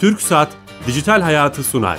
[0.00, 0.48] Türk Saat
[0.86, 1.98] Dijital Hayatı sunar.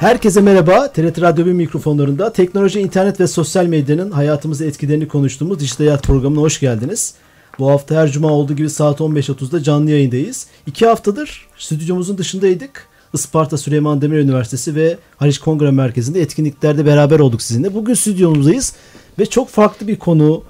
[0.00, 0.92] Herkese merhaba.
[0.92, 6.40] TRT Radyo 1 mikrofonlarında teknoloji, internet ve sosyal medyanın hayatımızı etkilerini konuştuğumuz Dijital Hayat programına
[6.40, 7.14] hoş geldiniz.
[7.58, 10.46] Bu hafta her cuma olduğu gibi saat 15.30'da canlı yayındayız.
[10.66, 12.88] İki haftadır stüdyomuzun dışındaydık.
[13.14, 17.74] Isparta Süleyman Demirel Üniversitesi ve Haliç Kongre Merkezi'nde etkinliklerde beraber olduk sizinle.
[17.74, 18.74] Bugün stüdyomuzdayız
[19.18, 20.44] ve çok farklı bir konu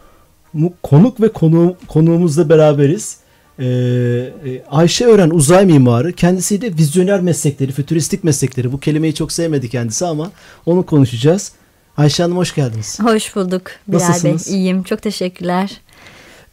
[0.83, 3.19] konuk ve konu, konuğumuzla beraberiz.
[3.59, 9.69] Ee, e, Ayşe Ören uzay mimarı kendisiyle vizyoner meslekleri, fütüristik meslekleri bu kelimeyi çok sevmedi
[9.69, 10.31] kendisi ama
[10.67, 11.53] onu konuşacağız.
[11.97, 13.01] Ayşe Hanım hoş geldiniz.
[13.01, 14.47] Hoş bulduk Bilal Nasılsınız?
[14.47, 14.55] Bey.
[14.55, 15.81] İyiyim çok teşekkürler.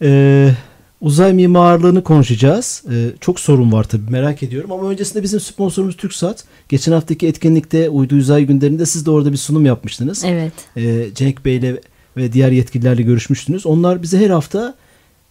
[0.01, 0.51] Ee,
[1.01, 2.83] uzay mimarlığını konuşacağız.
[2.91, 6.43] Ee, çok sorun var tabii merak ediyorum ama öncesinde bizim sponsorumuz TürkSat.
[6.69, 10.23] Geçen haftaki etkinlikte Uydu Uzay Günlerinde siz de orada bir sunum yapmıştınız.
[10.25, 10.53] Evet.
[10.77, 11.77] Ee, Cenk Bey'le
[12.17, 13.65] ve diğer yetkililerle görüşmüştünüz.
[13.65, 14.75] Onlar bize her hafta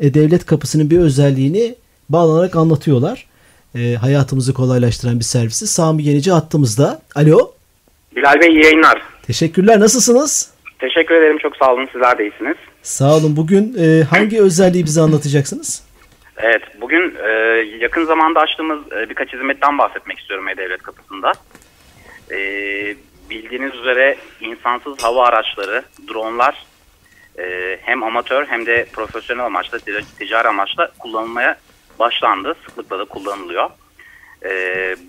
[0.00, 1.74] e, devlet kapısının bir özelliğini
[2.08, 3.26] bağlanarak anlatıyorlar.
[3.74, 5.66] E, hayatımızı kolaylaştıran bir servisi.
[5.66, 7.02] Sami Yenici hattımızda.
[7.14, 7.52] Alo.
[8.16, 9.02] Bilal Bey iyi yayınlar.
[9.22, 9.80] Teşekkürler.
[9.80, 10.50] Nasılsınız?
[10.78, 11.38] Teşekkür ederim.
[11.38, 11.88] Çok sağ olun.
[11.92, 12.56] Sizler de iyisiniz.
[12.82, 13.36] Sağ olun.
[13.36, 15.82] Bugün e, hangi özelliği bize anlatacaksınız?
[16.36, 16.62] Evet.
[16.80, 17.30] Bugün e,
[17.80, 21.32] yakın zamanda açtığımız e, birkaç hizmetten bahsetmek istiyorum E-Devlet kapısında.
[22.30, 22.38] E,
[23.30, 26.69] bildiğiniz üzere insansız hava araçları, dronlar
[27.38, 29.78] e, hem amatör hem de profesyonel amaçla,
[30.18, 31.56] ticari amaçla kullanılmaya
[31.98, 32.56] başlandı.
[32.66, 33.70] Sıklıkla da kullanılıyor.
[34.44, 34.50] E,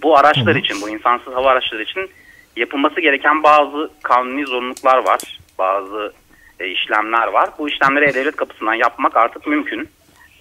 [0.03, 2.09] bu araçlar için, bu insansız hava araçları için
[2.55, 5.39] yapılması gereken bazı kanuni zorunluluklar var.
[5.58, 6.14] Bazı
[6.59, 7.49] e, işlemler var.
[7.58, 9.89] Bu işlemleri E-Devlet kapısından yapmak artık mümkün.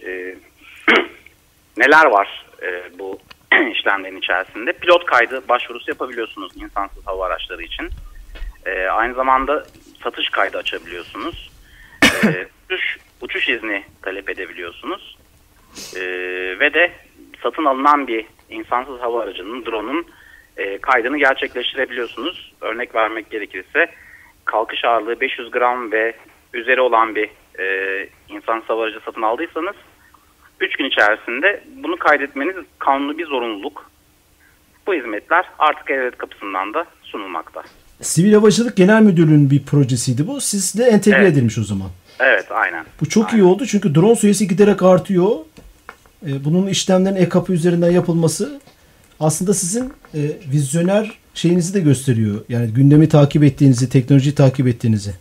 [0.03, 0.35] E,
[1.77, 3.19] neler var e, bu
[3.73, 4.73] işlemlerin içerisinde?
[4.73, 7.89] Pilot kaydı başvurusu yapabiliyorsunuz insansız hava araçları için.
[8.67, 9.65] E, aynı zamanda
[10.03, 11.50] satış kaydı açabiliyorsunuz.
[12.25, 15.19] E, uçuş, uçuş izni talep edebiliyorsunuz.
[15.97, 16.01] E,
[16.61, 16.93] ve de
[17.43, 20.07] satın alınan bir insansız hava aracının, drone'un
[20.57, 22.53] e, kaydını gerçekleştirebiliyorsunuz.
[22.61, 23.91] Örnek vermek gerekirse
[24.45, 26.15] kalkış ağırlığı 500 gram ve
[26.55, 29.77] üzeri olan bir e, insansız hava aracı satın aldıysanız
[30.61, 33.91] 3 gün içerisinde bunu kaydetmeniz kanunu bir zorunluluk.
[34.87, 37.63] Bu hizmetler artık devlet kapısından da sunulmakta.
[38.01, 40.41] Sivil Havacılık Genel Müdürlüğü'nün bir projesiydi bu.
[40.41, 41.33] Sizle entegre Evet.
[41.33, 41.89] edilmiş o zaman.
[42.21, 42.85] Evet aynen.
[43.01, 43.39] Bu çok Aynen.
[43.39, 45.31] iyi oldu çünkü drone sayısı giderek artıyor.
[46.27, 48.61] E, bunun işlemlerin e-kapı üzerinden yapılması
[49.21, 50.21] aslında sizin e,
[50.53, 52.41] vizyoner şeyinizi de gösteriyor.
[52.49, 55.15] Yani gündemi takip ettiğinizi, teknolojiyi takip ettiğinizi.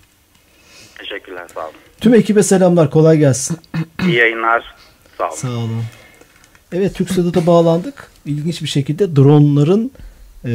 [0.98, 1.74] Teşekkürler sağ olun.
[2.02, 3.58] Tüm ekibe selamlar, kolay gelsin.
[4.08, 4.76] İyi yayınlar.
[5.18, 5.36] Sağ olun.
[5.36, 5.84] Sağ olun.
[6.72, 8.12] Evet TürkSat'a da bağlandık.
[8.26, 9.92] İlginç bir şekilde dronların
[10.46, 10.52] e,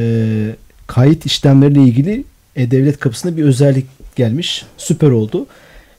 [0.87, 2.25] kayıt işlemleriyle ilgili
[2.57, 4.65] e-devlet kapısına bir özellik gelmiş.
[4.77, 5.47] Süper oldu.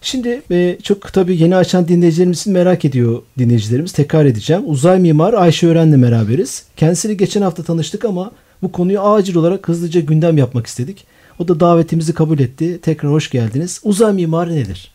[0.06, 3.92] Şimdi e, çok tabii yeni açan dinleyicilerimiz merak ediyor dinleyicilerimiz.
[3.92, 4.64] Tekrar edeceğim.
[4.66, 6.66] Uzay mimar Ayşe Ören'le beraberiz.
[6.78, 11.06] Kendisiyle geçen hafta tanıştık ama bu konuyu acil olarak hızlıca gündem yapmak istedik.
[11.40, 12.82] O da davetimizi kabul etti.
[12.82, 13.82] Tekrar hoş geldiniz.
[13.84, 14.92] Uzay mimarı nedir?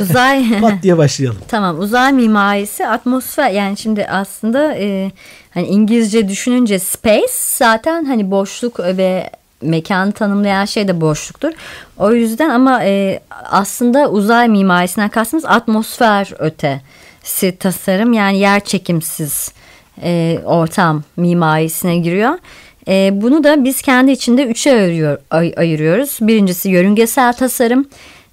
[0.00, 1.38] Uzay Pat diye başlayalım.
[1.48, 5.12] Tamam uzay mimarisi atmosfer yani şimdi aslında e,
[5.50, 9.30] hani İngilizce düşününce space zaten hani boşluk ve
[9.62, 11.52] mekanı tanımlayan şey de boşluktur.
[11.98, 19.52] O yüzden ama e, aslında uzay mimarisinden kastımız atmosfer ötesi tasarım yani yer çekimsiz
[20.02, 22.38] e, ortam mimarisine giriyor.
[22.88, 26.18] E, bunu da biz kendi içinde üçe ayırıyor, ay- ayırıyoruz.
[26.20, 27.88] Birincisi yörüngesel tasarım,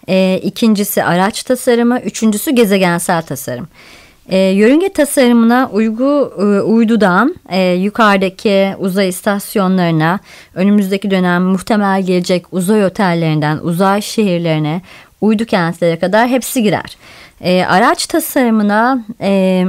[0.09, 3.67] e, ikincisi araç tasarımı, üçüncüsü gezegensel tasarım.
[4.31, 10.19] E, yörünge tasarımına uygu e, uydudan e, yukarıdaki uzay istasyonlarına,
[10.55, 14.81] önümüzdeki dönem muhtemel gelecek uzay otellerinden uzay şehirlerine,
[15.21, 16.97] uydu kentlere kadar hepsi girer.
[17.41, 19.65] E, araç tasarımına e,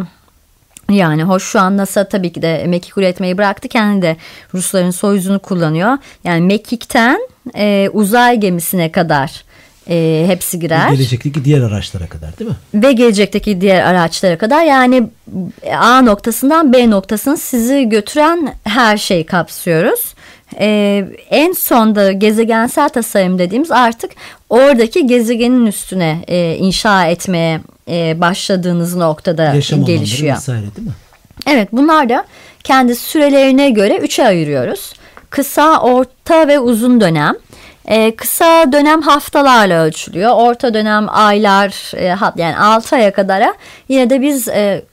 [0.90, 3.68] yani hoş şu an NASA tabii ki de mekik üretmeyi bıraktı.
[3.68, 4.16] Kendi de
[4.54, 5.98] Rusların Soyuz'unu kullanıyor.
[6.24, 9.44] Yani mekikten e, uzay gemisine kadar
[9.90, 10.88] e, hepsi girer.
[10.90, 12.56] Gelecekteki diğer araçlara kadar değil mi?
[12.74, 15.02] Ve gelecekteki diğer araçlara kadar yani
[15.78, 20.14] A noktasından B noktasına sizi götüren her şeyi kapsıyoruz.
[20.60, 24.10] Ee, en sonda gezegensel tasarım dediğimiz artık
[24.50, 30.36] oradaki gezegenin üstüne e, inşa etmeye e, başladığınız noktada Yaşam gelişiyor.
[30.36, 30.94] vesaire değil mi?
[31.46, 32.24] Evet bunlar da
[32.64, 34.92] kendi sürelerine göre üçe ayırıyoruz.
[35.30, 37.34] Kısa, orta ve uzun dönem.
[37.86, 40.30] Ee, kısa dönem haftalarla ölçülüyor.
[40.34, 43.44] Orta dönem aylar e, yani 6 aya kadar
[43.88, 44.84] yine de biz e,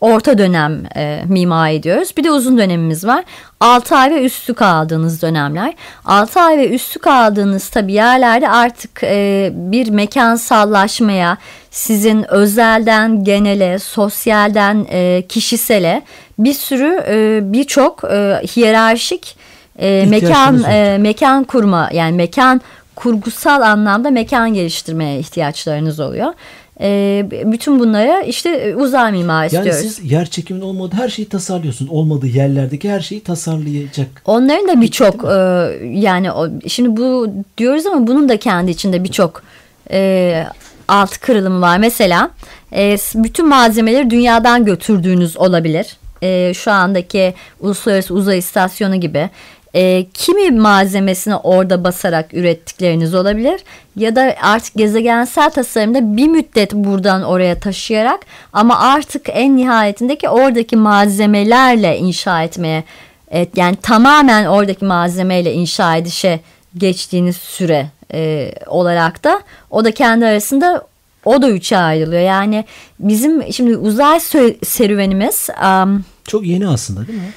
[0.00, 2.16] orta dönem e, mimari diyoruz.
[2.16, 3.24] Bir de uzun dönemimiz var.
[3.60, 5.74] 6 ay ve üstü kaldığınız dönemler.
[6.04, 11.38] 6 ay ve üstü kaldığınız tabii yerlerde artık e, bir mekansallaşmaya,
[11.70, 16.02] sizin özelden genele, sosyalden e, kişisele
[16.38, 19.36] bir sürü e, birçok e, hiyerarşik
[19.80, 22.60] e, mekan e, mekan kurma yani mekan
[22.96, 26.32] kurgusal anlamda mekan geliştirmeye ihtiyaçlarınız oluyor.
[26.80, 29.82] E, bütün bunlara işte e, uzay mimarisi Yani diyoruz.
[29.82, 31.90] siz yer çekiminin olmadığı her şeyi tasarlıyorsunuz.
[31.92, 34.22] Olmadığı yerlerdeki her şeyi tasarlayacak.
[34.24, 35.36] Onların da birçok e,
[35.98, 37.26] yani o, şimdi bu
[37.58, 39.42] diyoruz ama bunun da kendi içinde birçok
[39.90, 40.46] e,
[40.88, 41.78] alt kırılımı var.
[41.78, 42.30] Mesela
[42.72, 45.96] e, bütün malzemeleri dünyadan götürdüğünüz olabilir.
[46.22, 49.30] E, şu andaki uluslararası uzay istasyonu gibi.
[49.74, 53.60] E, kimi malzemesini orada basarak ürettikleriniz olabilir
[53.96, 58.20] ya da artık gezegensel tasarımda bir müddet buradan oraya taşıyarak
[58.52, 62.84] ama artık en nihayetindeki oradaki malzemelerle inşa etmeye
[63.30, 66.40] Evet, yani tamamen oradaki malzemeyle inşa edişe
[66.76, 69.40] geçtiğiniz süre e, olarak da
[69.70, 70.86] o da kendi arasında
[71.24, 72.22] o da üçe ayrılıyor.
[72.22, 72.64] Yani
[73.00, 74.20] bizim şimdi uzay
[74.64, 77.32] serüvenimiz um, Çok yeni aslında değil mi?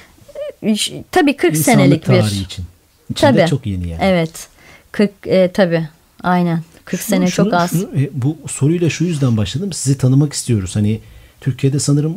[1.10, 2.44] Tabii 40 İnsanlık senelik bir.
[2.44, 2.64] için.
[3.10, 3.50] İçinde Tabii.
[3.50, 4.00] çok yeni yani.
[4.02, 4.48] Evet.
[4.92, 5.88] 40 e, tabii.
[6.22, 6.62] Aynen.
[6.84, 7.70] 40 Şunu- sene şunu- çok az.
[7.70, 9.72] şunu, e, bu soruyla şu yüzden başladım.
[9.72, 10.76] Sizi tanımak istiyoruz.
[10.76, 11.00] Hani
[11.40, 12.16] Türkiye'de sanırım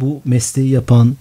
[0.00, 1.16] bu mesleği yapan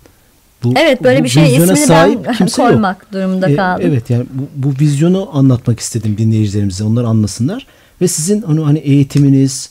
[0.63, 2.71] bu, Evet böyle bu bir şey ismini sahip ben kimse yok.
[2.71, 3.85] koymak durumunda E, kaldım.
[3.87, 6.83] Evet yani bu, bu vizyonu anlatmak istedim dinleyicilerimize.
[6.83, 7.67] Onlar anlasınlar.
[8.01, 9.69] Ve sizin hani, hani eğitiminiz,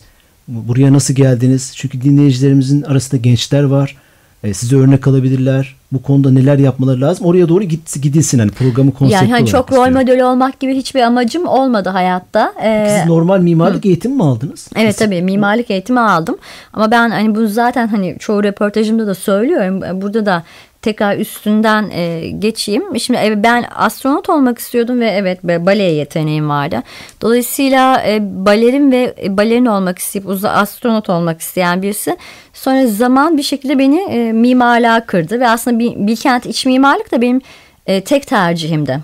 [0.48, 1.72] buraya nasıl geldiniz?
[1.76, 3.96] Çünkü dinleyicilerimizin arasında gençler var.
[4.44, 5.76] E, size örnek alabilirler.
[5.92, 7.26] Bu konuda neler yapmaları lazım?
[7.26, 9.94] Oraya doğru git, gidilsin hani programı konsepti Yani hani çok rol istiyorum.
[9.94, 12.52] model olmak gibi hiçbir amacım olmadı hayatta.
[12.62, 14.68] Ee, Siz normal mimarlık eğitimi mi aldınız?
[14.76, 16.36] Evet tabii mimarlık eğitimi aldım.
[16.72, 20.00] Ama ben hani bu zaten hani çoğu röportajımda da söylüyorum.
[20.02, 20.42] Burada da
[20.86, 22.98] tekrar üstünden e, geçeyim.
[22.98, 26.82] Şimdi evet, ben astronot olmak istiyordum ve evet baleye yeteneğim vardı.
[27.22, 32.16] Dolayısıyla e, balerin ve e, balerin olmak isteyip uza astronot olmak isteyen birisi
[32.52, 37.22] sonra zaman bir şekilde beni e, mimarlığa kırdı ve aslında bir, Bilkent iç mimarlık da
[37.22, 37.40] benim
[37.86, 39.00] e, tek tercihimdi.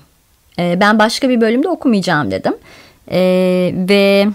[0.59, 2.55] E, ben başka bir bölümde okumayacağım dedim.
[3.11, 3.21] E,
[3.75, 4.27] ve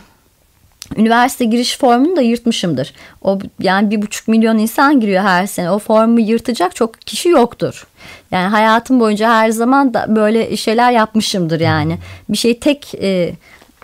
[0.95, 2.93] Üniversite giriş formunu da yırtmışımdır.
[3.21, 5.71] O yani bir buçuk milyon insan giriyor her sene.
[5.71, 7.87] O formu yırtacak çok kişi yoktur.
[8.31, 11.97] Yani hayatım boyunca her zaman da böyle şeyler yapmışımdır yani.
[12.29, 13.33] Bir şey tek e,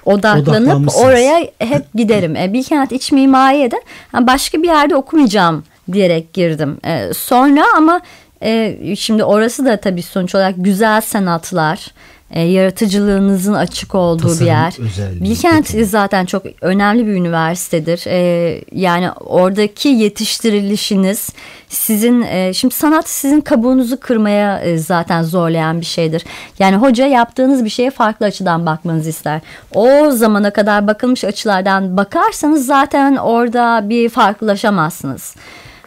[0.06, 2.36] odaklanıp oraya hep giderim.
[2.36, 3.82] E, Bilkent iç mimariye de
[4.14, 6.78] yani başka bir yerde okumayacağım diyerek girdim.
[6.86, 8.02] E, sonra ama
[8.42, 11.92] e, şimdi orası da tabii sonuç olarak güzel sanatlar,
[12.34, 14.76] e, yaratıcılığınızın açık olduğu Tasarım bir yer.
[14.80, 15.88] özelliği, Bilkent teknik.
[15.88, 18.04] zaten çok önemli bir üniversitedir.
[18.08, 21.30] Ee, yani oradaki yetiştirilişiniz
[21.70, 26.26] sizin e, şimdi sanat sizin kabuğunuzu kırmaya e, zaten zorlayan bir şeydir.
[26.60, 29.42] Yani hoca yaptığınız bir şeye farklı açıdan bakmanızı ister.
[29.76, 35.36] O zamana kadar bakılmış açılardan bakarsanız zaten orada bir farklılaşamazsınız.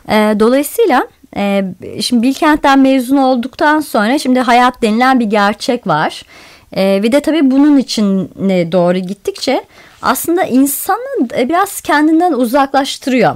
[0.09, 1.65] Ee, dolayısıyla e,
[2.03, 6.23] şimdi Bilkent'ten mezun olduktan sonra şimdi hayat denilen bir gerçek var.
[6.73, 9.65] Ee, ve de tabii bunun içine doğru gittikçe
[10.03, 13.35] aslında insanı e, biraz kendinden uzaklaştırıyor.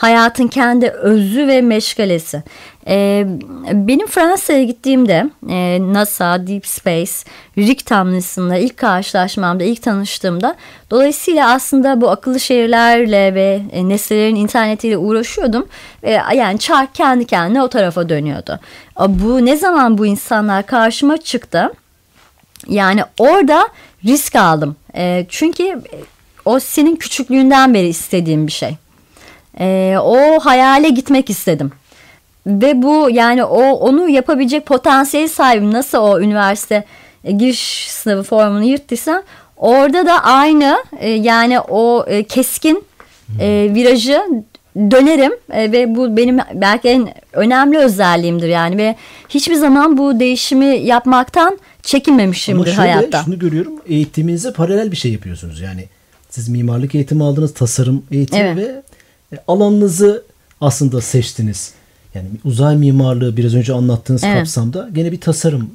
[0.00, 2.42] Hayatın kendi özü ve meşgalesi.
[2.86, 3.26] Ee,
[3.72, 7.12] benim Fransa'ya gittiğimde e, NASA, Deep Space,
[7.58, 10.54] Rick Tomlinson'la ilk karşılaşmamda, ilk tanıştığımda
[10.90, 15.68] dolayısıyla aslında bu akıllı şehirlerle ve e, nesnelerin internetiyle uğraşıyordum.
[16.02, 18.60] Ve yani çark kendi kendine o tarafa dönüyordu.
[19.08, 21.72] Bu ne zaman bu insanlar karşıma çıktı?
[22.68, 23.68] Yani orada
[24.04, 24.76] risk aldım.
[24.96, 25.82] E, çünkü
[26.44, 28.76] o senin küçüklüğünden beri istediğin bir şey.
[29.60, 31.72] E, o hayale gitmek istedim.
[32.46, 35.72] Ve bu yani o onu yapabilecek potansiyel sahibim.
[35.72, 36.84] Nasıl o üniversite
[37.24, 39.22] e, giriş sınavı formunu yırttıysa
[39.56, 42.84] orada da aynı e, yani o e, keskin
[43.40, 44.22] e, virajı
[44.76, 48.96] dönerim e, ve bu benim belki en önemli özelliğimdir yani ve
[49.28, 53.22] hiçbir zaman bu değişimi yapmaktan Ama çekinmemişimdir şöyle hayatta.
[53.24, 53.72] şunu görüyorum.
[53.86, 55.60] Eğitiminize paralel bir şey yapıyorsunuz.
[55.60, 55.84] Yani
[56.30, 58.56] siz mimarlık eğitimi aldınız, tasarım eğitimi Evet.
[58.56, 58.82] ve
[59.48, 60.22] alanınızı
[60.60, 61.72] aslında seçtiniz.
[62.14, 64.38] Yani uzay mimarlığı biraz önce anlattığınız Evet.
[64.38, 65.70] kapsamda gene bir tasarım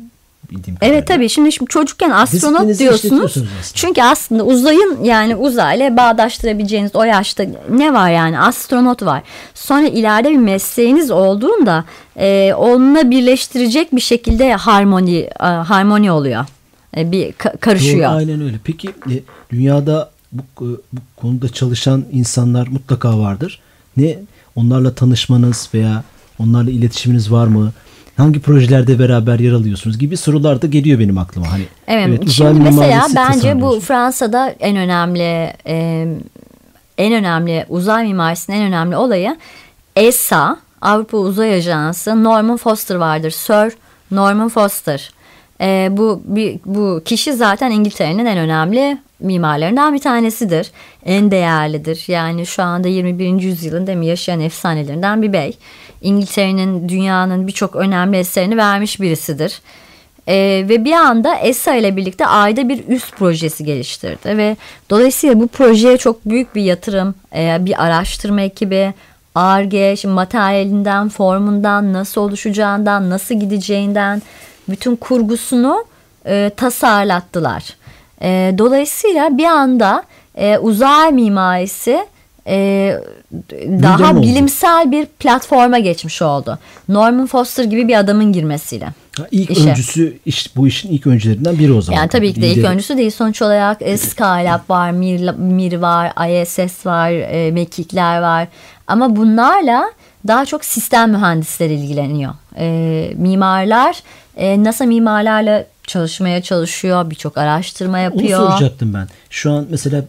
[0.51, 0.97] bildiğim kadarıyla.
[0.97, 3.23] Evet tabii şimdi, şimdi çocukken astronot diyorsunuz.
[3.31, 3.47] aslında.
[3.73, 9.23] Çünkü aslında uzayın yani uzayla bağdaştırabileceğiniz o yaşta ne var yani astronot var.
[9.53, 11.85] Sonra ileride bir mesleğiniz olduğunda
[12.17, 16.45] e, onunla birleştirecek bir şekilde harmoni e, harmoni oluyor.
[16.97, 18.09] E, bir ka- karışıyor.
[18.09, 18.57] Doğru, aynen öyle.
[18.63, 19.13] Peki e,
[19.51, 23.59] dünyada bu, e, bu konuda çalışan insanlar mutlaka vardır.
[23.97, 24.19] Ne
[24.55, 26.03] onlarla tanışmanız veya
[26.39, 27.71] Onlarla iletişiminiz var mı?
[28.17, 31.51] Hangi projelerde beraber yer alıyorsunuz gibi sorular da geliyor benim aklıma.
[31.51, 33.79] Hani Evet, uzay şimdi mesela bence bu.
[33.79, 36.07] Fransa'da en önemli e,
[36.97, 39.37] en önemli uzay mimarisinin en önemli olayı
[39.95, 43.31] ESA Avrupa Uzay Ajansı Norman Foster vardır.
[43.31, 43.77] Sir
[44.11, 45.11] Norman Foster.
[45.61, 50.71] E, bu bir, bu kişi zaten İngiltere'nin en önemli mimarlarından bir tanesidir.
[51.05, 52.03] En değerlidir.
[52.07, 53.41] Yani şu anda 21.
[53.41, 55.57] yüzyılın değil mi yaşayan efsanelerinden bir bey.
[56.01, 59.61] İngiltere'nin dünyanın birçok önemli eserini vermiş birisidir.
[60.27, 64.57] Ee, ve bir anda ESA ile birlikte ayda bir üst projesi geliştirdi ve
[64.89, 68.93] dolayısıyla bu projeye çok büyük bir yatırım, e, bir araştırma ekibi,
[69.35, 74.21] ARGE, şimdi materyalinden, formundan, nasıl oluşacağından, nasıl gideceğinden
[74.69, 75.85] bütün kurgusunu
[76.25, 77.63] e, tasarlattılar.
[78.21, 80.03] E, dolayısıyla bir anda
[80.35, 82.05] e, uzay mimarisi
[82.47, 82.97] e,
[83.81, 84.21] daha oldu.
[84.21, 86.59] bilimsel bir platforma geçmiş oldu.
[86.89, 88.85] Norman Foster gibi bir adamın girmesiyle.
[89.17, 89.69] Ha, ilk işe.
[89.69, 91.99] öncüsü iş, bu işin ilk öncülerinden biri o zaman.
[91.99, 92.71] Yani tabii ki de ilk Lideri.
[92.71, 93.11] öncüsü değil.
[93.11, 98.47] Sonuç olarak e, Skylab var, Mir, Mir var, ISS var, e, Mekikler var.
[98.87, 99.91] Ama bunlarla
[100.27, 102.33] daha çok sistem mühendisleri ilgileniyor.
[102.57, 104.03] E, mimarlar,
[104.37, 107.09] e, NASA mimarlarla çalışmaya çalışıyor.
[107.09, 108.39] Birçok araştırma Onu yapıyor.
[108.39, 109.07] soracaktım ben.
[109.29, 110.03] Şu an mesela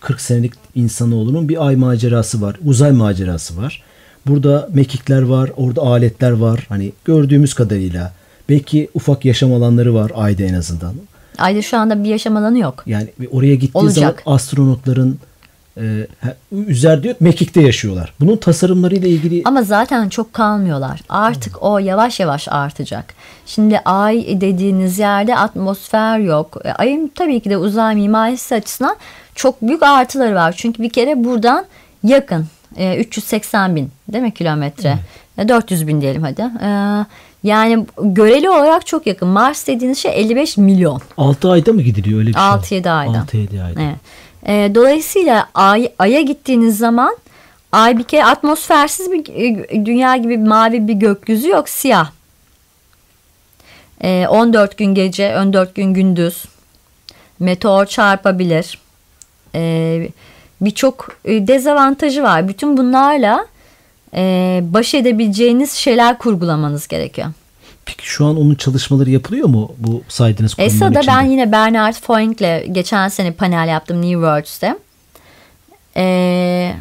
[0.00, 2.56] 40 senelik insanoğlunun bir ay macerası var.
[2.64, 3.82] Uzay macerası var.
[4.26, 6.66] Burada mekikler var, orada aletler var.
[6.68, 8.12] Hani gördüğümüz kadarıyla.
[8.48, 10.94] Belki ufak yaşam alanları var ayda en azından.
[11.38, 12.82] Ayda şu anda bir yaşam alanı yok.
[12.86, 14.22] Yani oraya gittiği Olacak.
[14.24, 15.18] zaman astronotların
[15.80, 18.12] e, ha- üzer diyor mekikte yaşıyorlar.
[18.20, 21.00] Bunun tasarımlarıyla ilgili Ama zaten çok kalmıyorlar.
[21.08, 23.14] Artık o yavaş yavaş artacak.
[23.46, 26.56] Şimdi ay dediğiniz yerde atmosfer yok.
[26.64, 28.96] E, Ayın tabii ki de uzay mimarisi açısından
[29.34, 30.54] çok büyük artıları var.
[30.56, 31.64] Çünkü bir kere buradan
[32.04, 32.46] yakın.
[32.76, 34.98] E, 380 bin değil mi kilometre?
[35.38, 36.42] E, 400 bin diyelim hadi.
[36.42, 36.70] E,
[37.42, 39.28] yani göreli olarak çok yakın.
[39.28, 41.00] Mars dediğiniz şey 55 milyon.
[41.16, 42.42] 6 ayda mı gidiliyor öyle bir şey?
[42.42, 43.10] 6-7 ayda.
[43.32, 43.80] 6-7 ayda.
[43.82, 43.96] Evet.
[44.46, 47.16] Ee, dolayısıyla ay, Ay'a gittiğiniz zaman
[47.72, 52.10] Ay bir kere atmosfersiz bir e, dünya gibi mavi bir gökyüzü yok siyah.
[54.02, 56.44] Ee, 14 gün gece 14 gün gündüz.
[57.38, 58.78] Meteor çarpabilir.
[59.54, 60.08] Ee,
[60.60, 62.48] Birçok e, dezavantajı var.
[62.48, 63.46] Bütün bunlarla
[64.14, 67.28] e, baş edebileceğiniz şeyler kurgulamanız gerekiyor.
[67.96, 71.12] Peki şu an onun çalışmaları yapılıyor mu bu saydığınız konuların ESA'da içinde?
[71.16, 74.76] ben yine Bernard Foink'le geçen sene panel yaptım New Worlds'te.
[75.96, 76.74] Ee,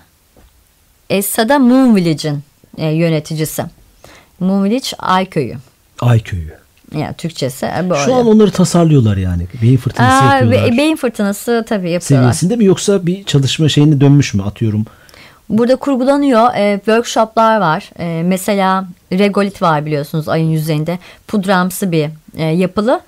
[1.10, 2.40] ESA'da Moon Village'in
[2.78, 3.64] e, yöneticisi.
[4.40, 5.56] Moon Village Ay Köyü.
[6.02, 6.54] Ay köyü.
[6.98, 8.06] Yani Türkçesi e, böyle.
[8.06, 9.48] Şu an onları tasarlıyorlar yani.
[9.62, 10.72] Beyin fırtınası Aa, yapıyorlar.
[10.72, 12.24] be- beyin fırtınası tabii yapıyorlar.
[12.32, 14.86] seviyesinde mi yoksa bir çalışma şeyine dönmüş mü atıyorum?
[15.50, 16.54] Burada kurgulanıyor.
[16.56, 17.90] E, workshoplar var.
[18.00, 21.00] E, mesela regolit var biliyorsunuz ayın yüzeyinde.
[21.28, 23.02] Pudramsı bir e, yapılı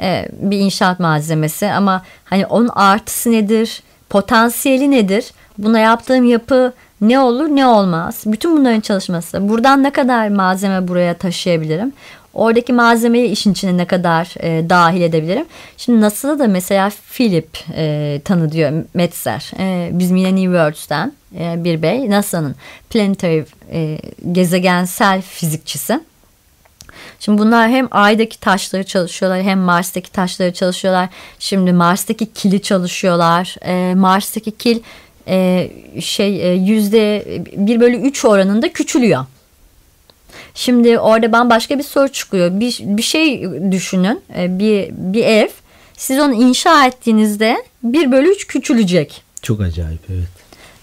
[0.00, 1.66] e, bir inşaat malzemesi.
[1.66, 3.82] Ama hani onun artısı nedir?
[4.10, 5.32] Potansiyeli nedir?
[5.58, 8.22] Buna yaptığım yapı ne olur ne olmaz?
[8.26, 9.48] Bütün bunların çalışması.
[9.48, 11.92] Buradan ne kadar malzeme buraya taşıyabilirim?
[12.36, 15.46] Oradaki malzemeyi işin içine ne kadar e, dahil edebilirim?
[15.76, 19.50] Şimdi NASA'da da mesela Philip e, tanı diyor Metzer.
[19.58, 22.10] E, bizim yine New Worlds'ten e, bir bey.
[22.10, 22.56] NASA'nın
[22.90, 23.98] planetary e,
[24.32, 26.00] gezegensel fizikçisi.
[27.20, 31.08] Şimdi bunlar hem Ay'daki taşları çalışıyorlar hem Mars'taki taşları çalışıyorlar.
[31.38, 33.56] Şimdi Mars'taki kili çalışıyorlar.
[33.62, 34.80] E, Mars'taki kil
[35.28, 37.24] e, şey e, yüzde
[37.56, 39.24] bir bölü üç oranında küçülüyor.
[40.56, 42.60] Şimdi orada bambaşka bir soru çıkıyor.
[42.60, 44.20] Bir, bir şey düşünün.
[44.38, 45.48] e, Bir, bir ev.
[45.96, 49.22] Siz onu inşa ettiğinizde 1 bölü 3 küçülecek.
[49.42, 50.28] Çok acayip evet.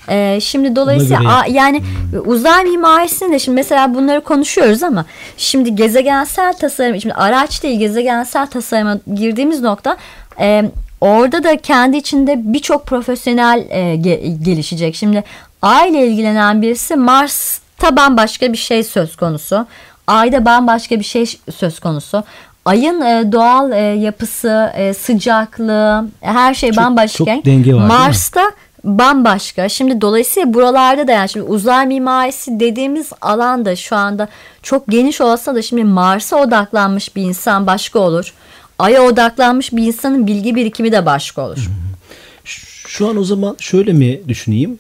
[0.10, 1.82] Ee, şimdi dolayısıyla a- yani
[2.26, 5.06] uzay mimarisinde de şimdi mesela bunları konuşuyoruz ama
[5.38, 9.98] şimdi gezegensel tasarım şimdi araç değil gezegensel tasarıma girdiğimiz nokta
[10.40, 10.64] e,
[11.02, 14.96] orada da kendi içinde birçok profesyonel e, ge- gelişecek.
[14.96, 15.24] Şimdi
[15.62, 16.96] ay ile ilgilenen birisi
[17.84, 19.68] Mars'ta bambaşka bir şey söz konusu.
[20.08, 21.26] Ayda bambaşka bir şey
[21.58, 22.24] söz konusu.
[22.66, 27.18] Ayın e, doğal e, yapısı, e, sıcaklığı, her şey Çok- bambaşka.
[27.18, 27.88] çok denge var?
[27.88, 28.52] Mars'ta
[28.84, 29.70] bambaşka.
[29.70, 34.28] Şimdi dolayısıyla buralarda da yani şimdi uzay mimarisi dediğimiz alanda şu anda
[34.62, 38.34] çok geniş olsa da şimdi Mars'a odaklanmış bir insan başka olur.
[38.80, 41.70] Ay'a odaklanmış bir insanın bilgi birikimi de başka olur.
[42.88, 44.80] Şu an o zaman şöyle mi düşüneyim?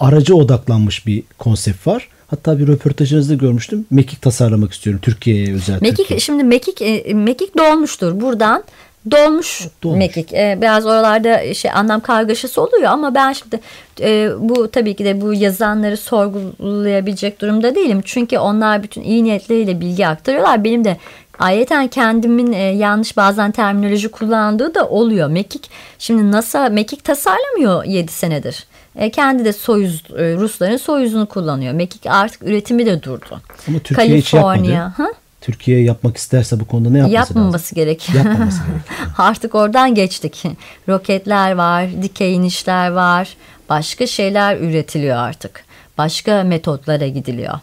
[0.00, 2.08] Araca odaklanmış bir konsept var.
[2.26, 3.86] Hatta bir röportajınızda görmüştüm.
[3.90, 5.78] Mekik tasarlamak istiyorum Türkiye'ye özel.
[5.80, 6.20] Mekik Türkiye.
[6.20, 8.20] şimdi Mekik e, Mekik dolmuştur.
[8.20, 8.64] Buradan
[9.10, 9.98] dolmuş, Dolmuş.
[9.98, 10.32] mekik.
[10.32, 13.60] Ee, biraz oralarda şey anlam kargaşası oluyor ama ben şimdi
[14.00, 18.00] e, bu tabii ki de bu yazanları sorgulayabilecek durumda değilim.
[18.04, 20.64] Çünkü onlar bütün iyi niyetleriyle bilgi aktarıyorlar.
[20.64, 20.96] Benim de
[21.40, 25.28] Ayrıca kendimin e, yanlış bazen terminoloji kullandığı da oluyor.
[25.28, 28.66] Mekik şimdi NASA Mekik tasarlamıyor 7 senedir.
[28.96, 31.72] E, kendi de Soyuz e, Rusların Soyuz'unu kullanıyor.
[31.74, 33.40] Mekik artık üretimi de durdu.
[33.68, 34.74] Ama Türkiye hiç yapmadı.
[34.74, 35.06] Ha?
[35.40, 37.74] Türkiye yapmak isterse bu konuda ne yapması Yapmaması lazım?
[37.76, 38.24] gerekiyor.
[38.24, 39.10] Yapmaması gerekiyor.
[39.18, 40.44] Artık oradan geçtik.
[40.88, 43.36] Roketler var, dikey inişler var.
[43.68, 45.64] Başka şeyler üretiliyor artık.
[45.98, 47.54] Başka metotlara gidiliyor.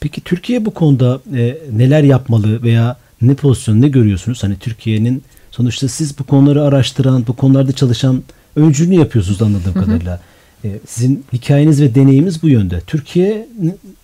[0.00, 4.42] Peki Türkiye bu konuda e, neler yapmalı veya ne pozisyon ne görüyorsunuz?
[4.42, 8.22] Hani Türkiye'nin sonuçta siz bu konuları araştıran, bu konularda çalışan
[8.56, 10.20] öncülüğünü yapıyorsunuz anladığım kadarıyla.
[10.64, 12.80] E, sizin hikayeniz ve deneyimiz bu yönde.
[12.80, 13.48] Türkiye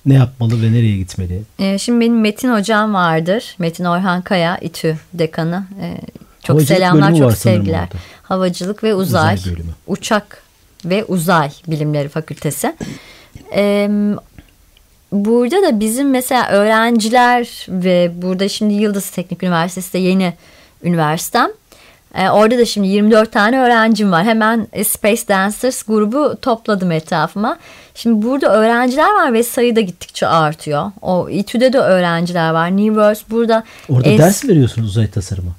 [0.06, 1.42] ne, yapmalı ve nereye gitmeli?
[1.58, 3.54] Ee, şimdi benim Metin hocam vardır.
[3.58, 5.64] Metin Orhan Kaya, İTÜ dekanı.
[5.80, 5.94] Ee,
[6.42, 7.88] çok Havacılık selamlar, çok sevgiler.
[8.22, 9.70] Havacılık ve uzay, Uzay bölümü.
[9.86, 10.42] uçak
[10.84, 12.76] ve uzay bilimleri fakültesi.
[13.54, 13.90] Ee,
[15.12, 20.34] burada da bizim mesela öğrenciler ve burada şimdi Yıldız Teknik Üniversitesi de yeni
[20.82, 21.50] üniversitem.
[22.14, 24.24] Ee, orada da şimdi 24 tane öğrencim var.
[24.24, 27.56] Hemen e, Space Dancers grubu topladım etrafıma.
[27.94, 30.92] Şimdi burada öğrenciler var ve sayı da gittikçe artıyor.
[31.02, 32.76] O İTÜ'de de öğrenciler var.
[32.76, 33.64] Newverse burada.
[33.88, 35.50] Orada es- ders veriyorsunuz uzay tasarımı?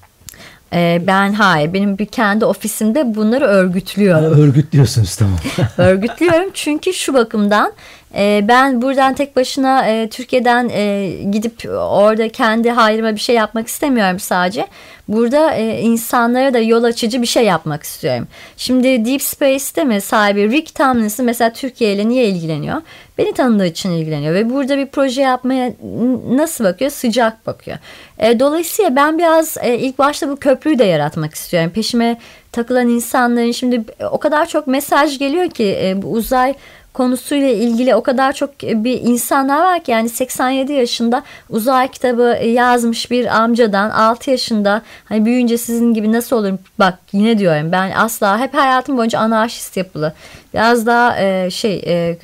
[0.74, 1.74] Ee, ben hayır.
[1.74, 4.39] Benim bir kendi ofisimde bunları Ha, örgütlüyorum.
[4.41, 5.38] örgütlüyorsunuz tamam.
[5.77, 7.74] örgütlüyorum çünkü şu bakımdan e,
[8.48, 14.20] ben buradan tek başına e, Türkiye'den e, gidip orada kendi hayrıma bir şey yapmak istemiyorum
[14.20, 14.68] sadece.
[15.08, 18.28] Burada e, insanlara da yol açıcı bir şey yapmak istiyorum.
[18.58, 22.82] Şimdi Deep Space'te mi sahibi Rick Tomlinson mesela Türkiye ile niye ilgileniyor?
[23.18, 25.74] Beni tanıdığı için ilgileniyor ve burada bir proje yapmaya
[26.30, 26.92] nasıl bakıyor?
[26.92, 27.78] Sıcak bakıyor.
[28.39, 31.72] Dolayısıyla ben biraz ilk başta bu köprüyü de yaratmak istiyorum.
[31.75, 32.18] Peşime
[32.51, 36.54] takılan insanların şimdi o kadar çok mesaj geliyor ki bu uzay
[36.93, 42.36] konusuyla ilgili o kadar çok e, bir insanlar var ki yani 87 yaşında uzay kitabı
[42.39, 46.60] e, yazmış bir amcadan 6 yaşında hani büyüyünce sizin gibi nasıl olurum?
[46.79, 50.13] Bak yine diyorum ben asla hep hayatım boyunca anarşist yapılı
[50.54, 52.18] biraz daha e, şey e,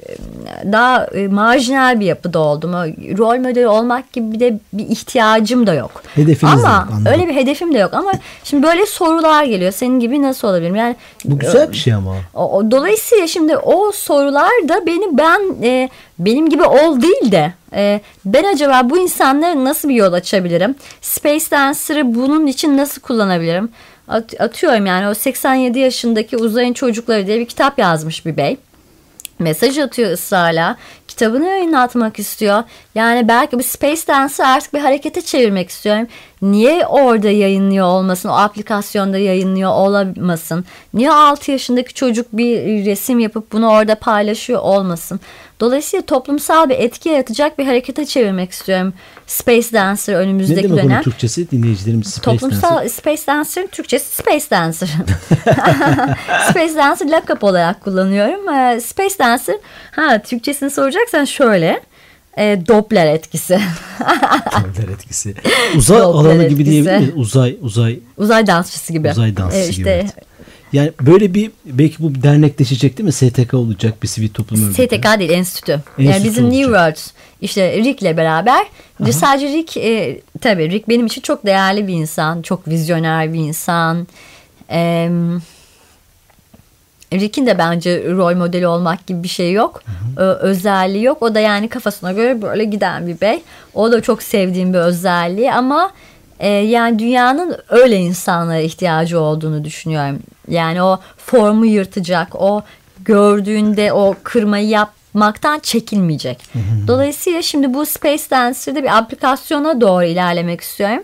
[0.71, 2.71] daha e, marjinal bir yapıda oldum
[3.17, 7.27] rol modeli olmak gibi bir de bir ihtiyacım da yok Hedefiniz de ama yok, öyle
[7.27, 8.11] bir hedefim de yok ama
[8.43, 12.15] şimdi böyle sorular geliyor senin gibi nasıl olabilirim yani Bu güzel bir şey ama.
[12.33, 17.53] o, o- dolayısıyla şimdi o sorular da beni ben e, benim gibi ol değil de
[17.73, 20.75] e, ben acaba bu insanlara nasıl bir yol açabilirim?
[21.01, 23.69] Space Dancer'ı bunun için nasıl kullanabilirim?
[24.07, 28.57] At- atıyorum yani o 87 yaşındaki uzayın çocukları diye bir kitap yazmış bir bey
[29.39, 30.75] mesaj atıyor ısrarla.
[31.07, 32.63] Kitabını yayınlatmak istiyor.
[32.95, 36.07] Yani belki bu Space Dance'ı artık bir harekete çevirmek istiyorum.
[36.41, 38.29] Niye orada yayınlıyor olmasın?
[38.29, 40.65] O aplikasyonda yayınlıyor olamasın?
[40.93, 45.19] Niye 6 yaşındaki çocuk bir resim yapıp bunu orada paylaşıyor olmasın?
[45.59, 48.93] Dolayısıyla toplumsal bir etki yaratacak bir harekete çevirmek istiyorum.
[49.27, 50.91] Space Dancer Ne önümüzdeki demek dönem.
[50.95, 51.51] onun Türkçesi?
[51.51, 52.89] Dinleyicilerimiz Space Toplumsal Dancer.
[52.89, 54.89] Space Dancer'ın Türkçesi Space Dancer.
[56.49, 58.49] Space Dancer lakap olarak kullanıyorum.
[58.49, 59.55] Ee, Space Dancer
[59.91, 61.81] ha Türkçesini soracaksan şöyle.
[62.37, 63.53] E, Doppler etkisi.
[64.45, 65.35] Doppler etkisi.
[65.75, 66.65] Uzay Doppler alanı gibi etkisi.
[66.71, 67.11] diyebilir miyiz?
[67.15, 69.11] Uzay, uzay, Uzay dansçısı gibi.
[69.11, 69.79] uzay dansçısı gibi.
[69.79, 70.15] işte evet.
[70.75, 73.11] Yani böyle bir belki bu dernekleşecek değil mi?
[73.11, 74.83] STK olacak bir sivil toplum örgütü.
[74.83, 75.79] STK değil enstitü.
[75.97, 76.95] yani Enstitü bizim New olacak.
[76.97, 78.65] World işte Rick'le beraber
[79.11, 82.41] sadece Rick e, tabii Rick benim için çok değerli bir insan.
[82.41, 84.07] Çok vizyoner bir insan.
[84.71, 85.11] Eee
[87.13, 89.83] Rick'in de bence rol modeli olmak gibi bir şey yok.
[90.17, 91.21] Ö- özelliği yok.
[91.21, 93.41] O da yani kafasına göre böyle giden bir bey.
[93.73, 95.91] O da çok sevdiğim bir özelliği ama
[96.39, 100.19] e, yani dünyanın öyle insanlara ihtiyacı olduğunu düşünüyorum.
[100.47, 102.63] Yani o formu yırtacak, o
[102.99, 106.39] gördüğünde o kırmayı yapmaktan çekinmeyecek.
[106.87, 111.03] Dolayısıyla şimdi bu Space Dancer'da bir aplikasyona doğru ilerlemek istiyorum.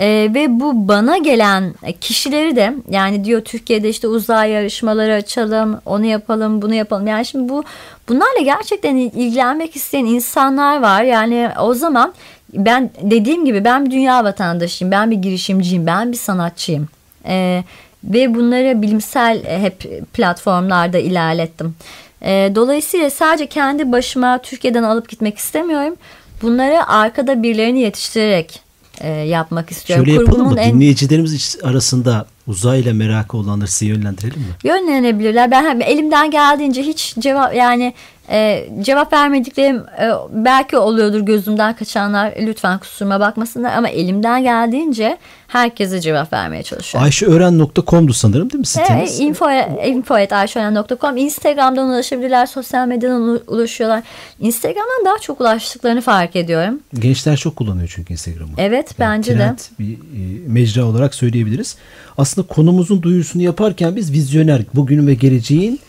[0.00, 6.04] Ee, ve bu bana gelen kişileri de yani diyor Türkiye'de işte uzay yarışmaları açalım, onu
[6.04, 7.06] yapalım, bunu yapalım.
[7.06, 7.64] Yani şimdi bu
[8.08, 11.02] bunlarla gerçekten ilgilenmek isteyen insanlar var.
[11.02, 12.14] Yani o zaman
[12.54, 16.88] ben dediğim gibi ben bir dünya vatandaşıyım, ben bir girişimciyim, ben bir sanatçıyım.
[17.26, 17.64] Ee,
[18.04, 21.74] ve bunları bilimsel e, hep platformlarda ilerlettim.
[22.22, 25.96] Ee, dolayısıyla sadece kendi başıma Türkiye'den alıp gitmek istemiyorum.
[26.42, 28.60] Bunları arkada birilerini yetiştirerek
[29.00, 30.06] e, yapmak istiyorum.
[30.06, 30.60] Şöyle yapalım mı?
[30.60, 34.46] En Dinleyicilerimiz arasında uzayla merakı olanları size yönlendirelim mi?
[34.64, 35.50] yönlenebilirler.
[35.50, 37.94] Ben elimden geldiğince hiç cevap yani
[38.30, 46.00] E, cevap vermediklerim e, belki oluyordur gözümden kaçanlar lütfen kusuruma bakmasınlar ama elimden geldiğince herkese
[46.00, 47.04] cevap vermeye çalışıyorum.
[47.04, 49.20] Ayşeören.com'du sanırım değil mi Evet, siteniz?
[49.20, 49.50] info,
[49.86, 52.46] info.ayşören.com Instagram'dan ulaşabilirler.
[52.46, 54.02] Sosyal medyadan ulaşıyorlar.
[54.40, 56.80] Instagram'dan daha çok ulaştıklarını fark ediyorum.
[56.98, 58.50] Gençler çok kullanıyor çünkü Instagram'ı.
[58.58, 59.54] Evet Yani bence de.
[59.78, 61.76] bir e, mecra olarak söyleyebiliriz.
[62.18, 65.80] Aslında konumuzun duyurusunu yaparken biz vizyoner, bugünün ve geleceğin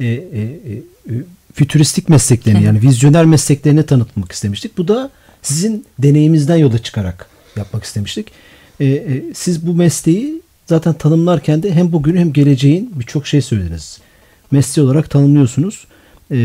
[0.00, 0.72] e, e, e,
[1.08, 1.14] e,
[1.52, 4.78] fütüristik mesleklerini yani vizyoner mesleklerini tanıtmak istemiştik.
[4.78, 5.10] Bu da
[5.42, 8.32] sizin deneyimizden yola çıkarak yapmak istemiştik.
[8.80, 13.98] E, e, siz bu mesleği zaten tanımlarken de hem bugünü hem geleceğin birçok şey söylediniz.
[14.50, 15.86] Mesleği olarak tanımlıyorsunuz.
[16.30, 16.36] E,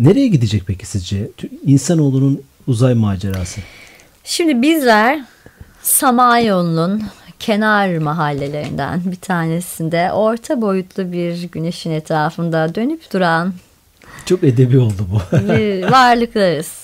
[0.00, 1.30] nereye gidecek peki sizce?
[1.66, 3.60] İnsanoğlunun uzay macerası.
[4.24, 5.24] Şimdi bizler
[5.82, 7.02] Samanyolu'nun
[7.38, 13.54] kenar mahallelerinden bir tanesinde orta boyutlu bir güneşin etrafında dönüp duran
[14.26, 15.16] Çok edebi oldu bu.
[15.92, 16.82] varlıklarız.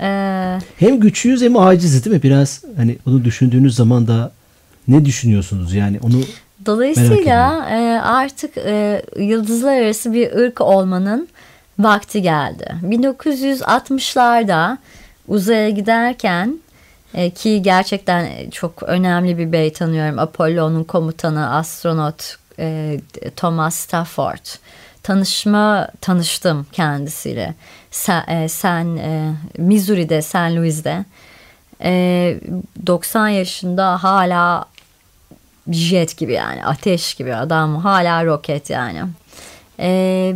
[0.00, 2.22] Ee, hem güçlüyüz hem aciziz değil mi?
[2.22, 4.32] Biraz hani onu düşündüğünüz zaman da
[4.88, 5.74] ne düşünüyorsunuz?
[5.74, 6.22] Yani onu
[6.66, 11.28] Dolayısıyla e, artık e, yıldızlar arası bir ırk olmanın
[11.78, 12.74] vakti geldi.
[12.82, 14.78] 1960'larda
[15.28, 16.58] uzaya giderken
[17.14, 20.18] e, ki gerçekten çok önemli bir bey tanıyorum.
[20.18, 23.00] Apollo'nun komutanı astronot e,
[23.36, 24.46] Thomas Stafford.
[25.06, 27.54] Tanışma tanıştım kendisiyle.
[27.90, 30.34] Sen, e, sen e, Missouri'de, St.
[30.34, 31.04] Louis'de.
[31.82, 32.36] E,
[32.86, 34.64] 90 yaşında hala
[35.70, 39.02] jet gibi yani ateş gibi adam hala roket yani.
[39.80, 40.34] Ee,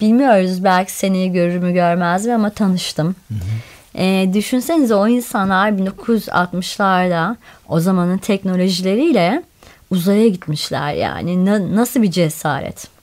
[0.00, 3.16] bilmiyoruz belki seni görür mü görmez mi ama tanıştım.
[3.94, 7.36] Ee, düşünsenize o insanlar 1960'larda
[7.68, 9.42] o zamanın teknolojileriyle
[9.90, 12.97] uzaya gitmişler yani Na- nasıl bir cesaret.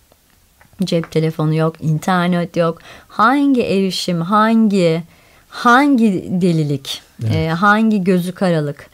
[0.83, 2.77] Cep telefonu yok, internet yok.
[3.07, 5.03] Hangi erişim, hangi
[5.55, 7.01] hangi delilik,
[7.33, 8.89] e, hangi gözü karalık.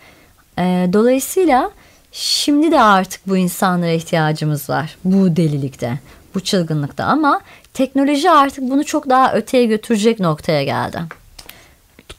[0.59, 1.71] E, dolayısıyla
[2.11, 4.97] şimdi de artık bu insanlara ihtiyacımız var.
[5.05, 5.99] Bu delilikte,
[6.35, 7.41] bu çılgınlıkta ama
[7.73, 10.99] teknoloji artık bunu çok daha öteye götürecek noktaya geldi.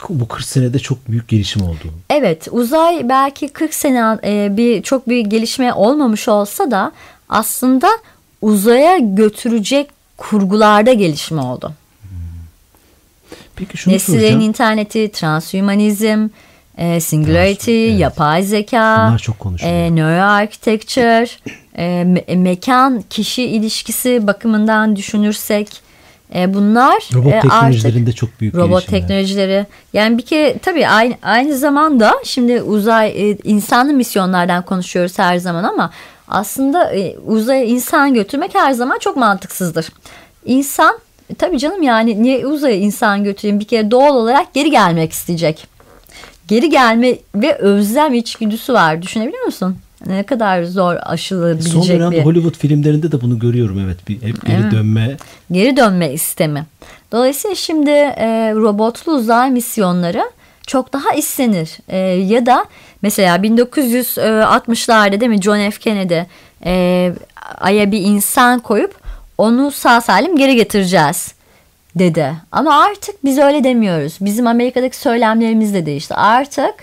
[0.09, 1.95] bu 40 senede çok büyük gelişim oldu.
[2.11, 6.93] Evet uzay belki 40 sene e, bir çok bir gelişme olmamış olsa da
[7.29, 7.89] aslında
[8.43, 11.73] uzaya götürecek kurgularda gelişme oldu.
[13.57, 14.41] Peki şunu Nesillerin soracağım.
[14.41, 16.29] interneti, transhumanizm,
[16.79, 18.01] e, singularity, evet.
[18.01, 21.27] yapay zeka, Bunlar çok e, neuroarchitecture,
[21.77, 25.69] e, me- mekan kişi ilişkisi bakımından düşünürsek
[26.35, 29.01] e, bunlar Robot e, artık teknolojilerinde çok büyük robot gelişimler.
[29.01, 29.67] teknolojileri.
[29.93, 35.65] Yani bir kere tabii aynı, aynı zamanda şimdi uzay e, insanlı misyonlardan konuşuyoruz her zaman
[35.65, 35.91] ama
[36.33, 39.89] aslında e, uzaya insan götürmek her zaman çok mantıksızdır.
[40.45, 40.99] İnsan
[41.31, 45.67] e, tabii canım yani niye uzaya insan götüreyim bir kere doğal olarak geri gelmek isteyecek.
[46.49, 49.77] Geri gelme ve özlem içgüdüsü var düşünebiliyor musun?
[50.07, 54.09] Ne kadar zor Son aşılabilecek dönemde bir Hollywood filmlerinde de bunu görüyorum evet.
[54.09, 54.73] Bir, hep geri Evet.
[54.73, 55.17] dönme.
[55.53, 56.67] geri dönme istemi.
[57.13, 60.23] Dolayısıyla şimdi e, robotlu uzay misyonları
[60.67, 61.79] çok daha istenir.
[61.89, 62.65] E, ya da
[63.03, 65.79] mesela 1960'larda değil mi John F.
[65.79, 66.21] Kennedy
[66.65, 67.13] e,
[67.61, 68.95] Ay'a bir insan koyup
[69.39, 71.35] onu sağ salim geri getireceğiz
[71.97, 72.35] dedi.
[72.53, 74.17] Ama artık biz öyle demiyoruz.
[74.21, 76.15] Bizim Amerika'daki söylemlerimiz de değişti.
[76.15, 76.75] Artık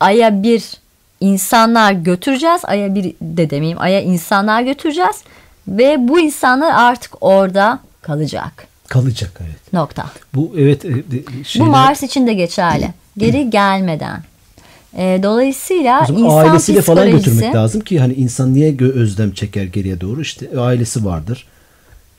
[0.00, 0.72] Ay'a bir
[1.20, 2.60] insanlar götüreceğiz.
[2.64, 3.80] Ay'a bir de demeyeyim.
[3.80, 5.22] Ay'a insanlar götüreceğiz.
[5.68, 8.65] Ve bu insanlar artık orada kalacak.
[8.88, 9.72] Kalacak evet.
[9.72, 10.06] Nokta.
[10.34, 11.02] Bu evet e, de-
[11.40, 12.88] Bu şeyler, Mars için de geçerli.
[13.18, 14.22] Geri gelmeden.
[14.96, 19.32] E, dolayısıyla o zaman insan ailesiyle falan psikolojisi- götürmek lazım ki hani insan niye özlem
[19.32, 20.20] çeker geriye doğru?
[20.20, 21.46] İşte ailesi vardır.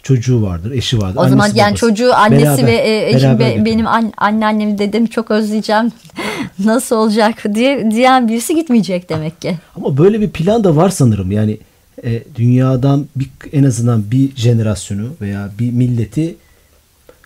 [0.03, 1.19] Çocuğu vardır, eşi vardır.
[1.19, 1.79] O zaman annesi, yani babası.
[1.79, 5.91] çocuğu annesi Beraber- ve e, eşim be- benim an, anneannemi dedemi çok özleyeceğim.
[6.65, 9.55] Nasıl olacak diye diyen birisi gitmeyecek demek ki.
[9.75, 11.31] Ama böyle bir plan da var sanırım.
[11.31, 11.57] Yani
[12.03, 16.35] e, dünyadan bir, en azından bir jenerasyonu veya bir milleti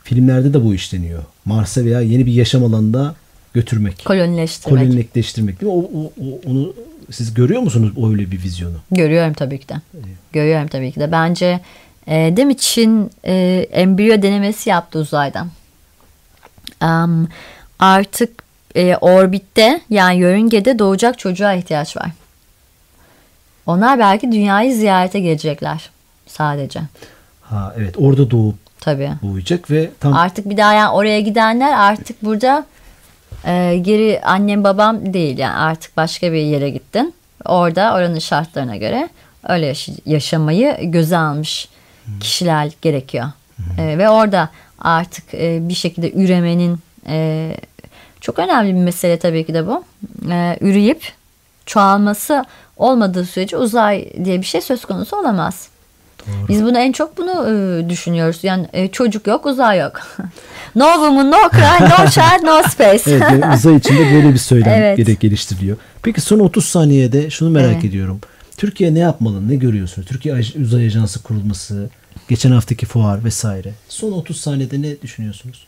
[0.03, 1.23] filmlerde de bu işleniyor.
[1.45, 3.15] Mars'a veya yeni bir yaşam alanında
[3.53, 4.05] götürmek.
[4.05, 4.79] Kolonileştirmek.
[4.83, 5.77] Kolonileştirmek değil mi?
[5.77, 6.73] O, o- o- onu
[7.11, 8.77] siz görüyor musunuz öyle bir vizyonu?
[8.91, 9.73] Görüyorum tabii ki de.
[10.33, 11.11] Görüyorum tabii ki de.
[11.11, 11.59] Bence
[12.07, 15.49] e, değil mi Çin e, embriyo denemesi yaptı uzaydan.
[16.81, 17.27] Am,
[17.79, 18.43] artık
[18.75, 22.11] e, orbitte yani yörüngede doğacak çocuğa ihtiyaç var.
[23.65, 25.89] Onlar belki dünyayı ziyarete gelecekler
[26.27, 26.79] sadece.
[27.41, 29.11] Ha evet orada doğup Tabii.
[29.23, 32.65] doğacak ve tam Artık bir daha yani oraya gidenler artık burada
[33.45, 37.13] e, geri annem babam değil yani artık başka bir yere gittin.
[37.45, 39.09] Orada oranın şartlarına göre
[39.49, 41.67] öyle yaş- yaşamayı göze almış
[42.19, 43.25] kişiler gerekiyor.
[43.77, 47.47] E, ve orada artık e, bir şekilde üremenin e,
[48.21, 49.83] çok önemli bir mesele tabii ki de bu.
[50.31, 51.11] E, üreyip
[51.65, 52.45] çoğalması
[52.77, 55.67] olmadığı sürece uzay diye bir şey söz konusu olamaz.
[56.27, 56.47] Doğru.
[56.47, 58.39] Biz bunu en çok bunu e, düşünüyoruz.
[58.43, 60.01] Yani e, çocuk yok, uzay yok.
[60.75, 63.11] no woman, no cry, no child, no space.
[63.11, 65.21] evet, yani uzay içinde böyle bir söylem evet.
[65.21, 65.77] geliştiriliyor.
[66.03, 67.85] Peki son 30 saniyede şunu merak evet.
[67.85, 68.21] ediyorum.
[68.57, 69.49] Türkiye ne yapmalı?
[69.49, 70.07] Ne görüyorsunuz?
[70.07, 71.89] Türkiye Uzay Ajansı kurulması,
[72.29, 73.73] geçen haftaki fuar vesaire.
[73.89, 75.67] Son 30 saniyede ne düşünüyorsunuz?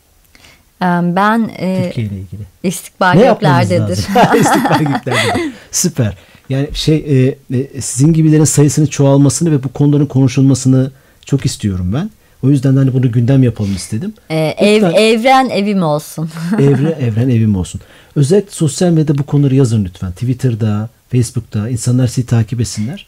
[0.80, 2.42] Ben e, Türkiye ile ilgili.
[2.62, 3.98] istikbal göklerdedir.
[4.40, 5.52] istikbal göklerdedir.
[5.70, 6.14] Süper.
[6.48, 10.90] Yani şey e, e, sizin gibilerin sayısının çoğalmasını ve bu konuların konuşulmasını
[11.24, 12.10] çok istiyorum ben.
[12.42, 14.14] O yüzden de hani bunu gündem yapalım istedim.
[14.30, 16.30] Ee, ev, evren evim olsun.
[16.58, 17.80] evren, evren evim olsun.
[18.16, 20.12] Özellikle sosyal medyada bu konuları yazın lütfen.
[20.12, 23.06] Twitter'da, Facebook'ta insanlar sizi takip etsinler.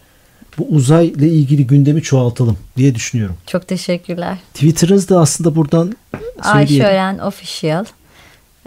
[0.58, 3.36] Bu uzayla ilgili gündemi çoğaltalım diye düşünüyorum.
[3.46, 4.38] Çok teşekkürler.
[4.54, 5.96] Twitter'ınız da aslında buradan
[6.42, 6.84] söyleyelim.
[6.84, 7.84] Ayşören Official.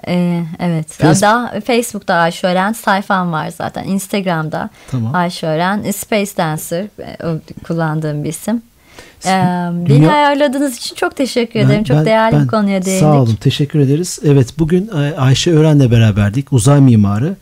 [0.07, 0.87] Ee, evet.
[0.87, 1.21] Facebook.
[1.21, 3.83] Daha Facebook'ta Ayşe Ören sayfam var zaten.
[3.83, 5.15] Instagram'da tamam.
[5.15, 8.61] Ayşe Ören Space Dancer e, kullandığım bir isim.
[9.25, 10.13] Ee, beni Dünya...
[10.13, 11.79] ayarladığınız için çok teşekkür ederim.
[11.79, 13.01] Ben, çok ben, değerli ben, bir konuya değindik.
[13.01, 13.35] Sağ olun.
[13.35, 14.19] Teşekkür ederiz.
[14.23, 16.53] Evet bugün Ayşe Ören'le beraberdik.
[16.53, 17.35] Uzay mimarı.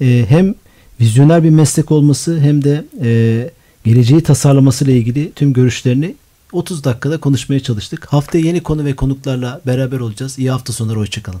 [0.00, 0.54] Ee, hem
[1.00, 3.50] vizyoner bir meslek olması hem de e,
[3.84, 6.14] geleceği tasarlaması ile ilgili tüm görüşlerini
[6.52, 8.06] 30 dakikada konuşmaya çalıştık.
[8.06, 10.38] Haftaya yeni konu ve konuklarla beraber olacağız.
[10.38, 10.98] İyi hafta sonları.
[10.98, 11.40] Hoşçakalın.